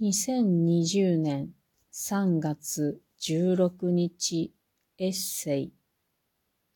[0.00, 1.48] 2020年
[1.92, 4.54] 3月16日
[4.96, 5.72] エッセイ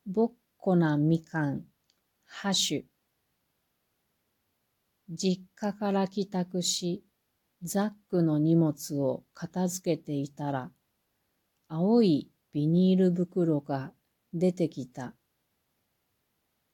[0.04, 1.62] ぼっこなみかん
[2.24, 2.82] ハシュ
[5.08, 7.04] 実家から帰宅し
[7.62, 10.72] ザックの荷物を片付けていたら
[11.68, 13.92] 青いビニール袋が
[14.34, 15.14] 出てきた。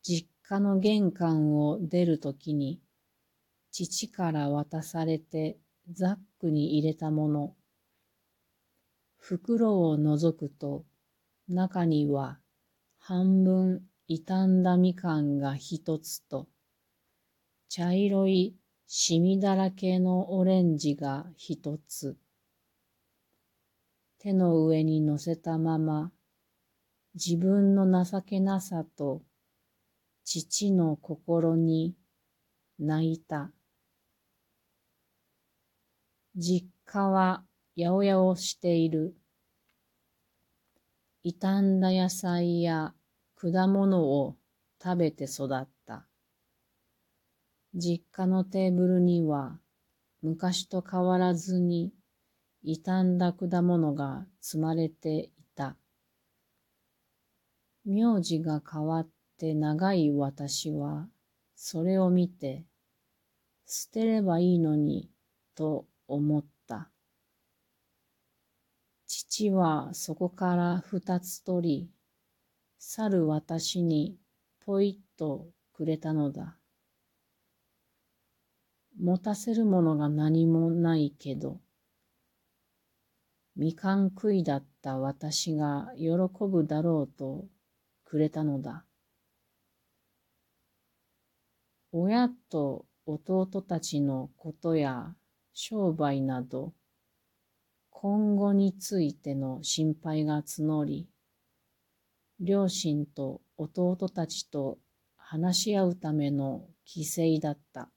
[0.02, 2.80] 実家の玄関を出るときに
[3.70, 5.58] 父から渡されて
[5.90, 7.54] ザックに入れたもの。
[9.16, 10.84] 袋を覗くと
[11.48, 12.38] 中には
[12.98, 16.46] 半分傷んだみかんが一つと
[17.68, 18.54] 茶色い
[18.86, 22.16] シミだらけのオレンジが一つ。
[24.18, 26.10] 手の上に乗せたまま
[27.14, 29.22] 自分の情けなさと
[30.24, 31.94] 父の心に
[32.78, 33.52] 泣いた。
[36.36, 37.42] 実家は
[37.76, 39.14] 八百屋をしている。
[41.22, 42.94] 傷んだ野菜や
[43.36, 44.36] 果物を
[44.82, 46.06] 食べて育った。
[47.74, 49.58] 実家のテーブルには
[50.22, 51.92] 昔と変わらずに
[52.64, 55.76] 傷んだ果物が積まれていた。
[57.84, 61.08] 名字が変わって長い私は
[61.56, 62.64] それを見て
[63.66, 65.08] 捨てればいいのに
[65.54, 66.90] と思った。
[69.06, 71.90] 父はそこから二つ取り、
[72.78, 74.18] 去る私に
[74.60, 76.56] ポイッとくれたのだ。
[79.00, 81.60] 持たせるものが何もないけど、
[83.54, 86.08] みかん食いだった私が喜
[86.48, 87.46] ぶだろうと
[88.04, 88.84] くれたのだ。
[91.92, 95.14] 親と弟たちのことや
[95.60, 96.72] 商売など、
[97.90, 101.08] 今後についての心配が募り、
[102.38, 104.78] 両親と弟たちと
[105.16, 107.90] 話し合うための規制だった。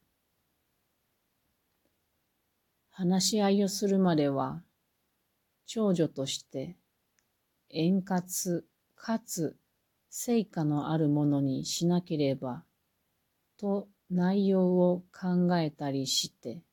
[2.90, 4.64] 話し合いをするまでは、
[5.68, 6.78] 長女として
[7.70, 8.24] 円滑
[8.96, 9.56] かつ
[10.10, 12.64] 成果のあるものにしなければ
[13.56, 16.64] と内容を考えたりして、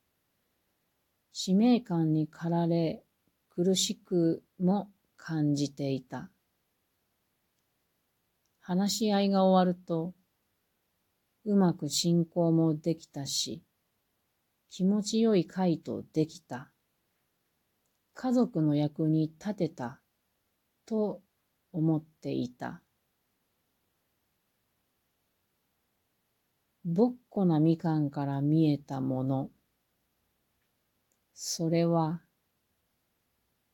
[1.31, 3.03] 使命感に駆られ
[3.49, 6.31] 苦しくも感じていた。
[8.61, 10.13] 話し合いが終わると、
[11.45, 13.63] うまく進行もできたし、
[14.69, 16.71] 気持ちよい回答できた。
[18.13, 20.01] 家族の役に立てた、
[20.85, 21.21] と
[21.71, 22.81] 思っていた。
[26.85, 29.49] ぼっこなみかんから見えたもの。
[31.41, 32.19] それは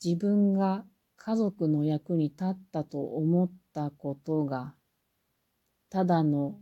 [0.04, 0.86] 自分が
[1.18, 4.76] 家族の役に立ったと思ったことが
[5.90, 6.60] ただの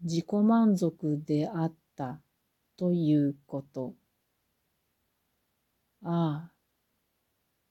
[0.00, 2.22] 自己満足であった
[2.78, 3.94] ということ。
[6.02, 6.52] ああ、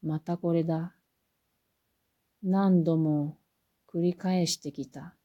[0.03, 0.93] またこれだ。
[2.43, 3.39] 何度も
[3.91, 5.15] 繰り返してきた。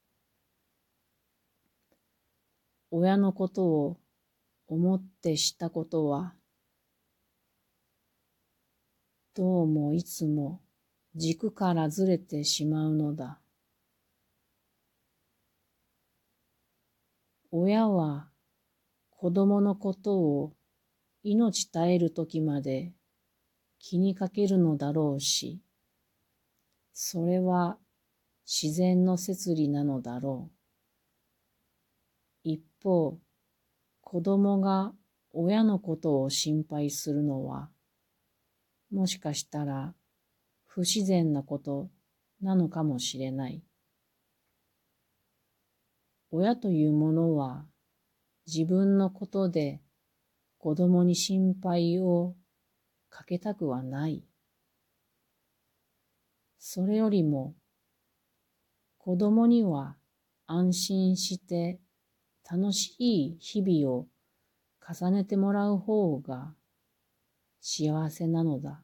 [2.89, 3.97] 親のことを
[4.67, 6.33] 思ってしたことは
[9.35, 10.61] どうもいつも
[11.15, 13.39] 軸からずれてしまうのだ。
[17.49, 18.29] 親は
[19.09, 20.53] 子供のことを
[21.23, 22.93] 命絶える時まで
[23.79, 25.63] 気にかけるのだろうし、
[26.93, 27.79] それは
[28.45, 30.51] 自然の摂理なのだろ
[32.45, 32.49] う。
[32.49, 33.17] 一方、
[34.01, 34.93] 子供が
[35.31, 37.72] 親のことを心配するのは
[38.93, 39.95] もしかしたら
[40.67, 41.89] 不自然なこと
[42.43, 43.63] なのかもしれない。
[46.29, 47.65] 親というものは
[48.45, 49.81] 自分のことで
[50.59, 52.35] 子供に心配を
[53.09, 54.23] かけたくはない。
[56.59, 57.55] それよりも
[58.99, 59.97] 子供には
[60.45, 61.79] 安心して
[62.49, 64.07] 楽しい日々を
[64.87, 66.53] 重ねてもらう方が
[67.65, 68.83] 幸せなのだ。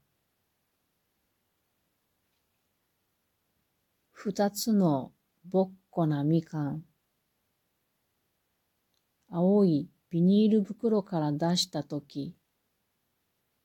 [4.22, 5.14] 二つの
[5.46, 6.84] ぼっこなみかん。
[9.30, 12.36] 青いビニール袋から出したとき、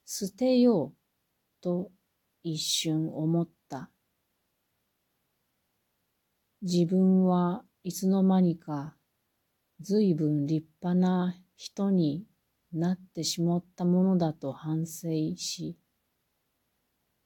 [0.05, 1.91] 捨てようと
[2.45, 3.91] 一瞬思った。
[6.63, 8.95] 自分はいつの間にか
[9.81, 12.29] 随分立派な人に
[12.73, 15.77] なってしまったものだと反省し、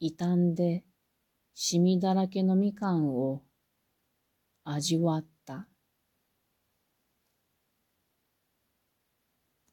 [0.01, 0.83] 傷んで
[1.61, 3.43] シミだらけのみかんを
[4.63, 5.38] 味わった。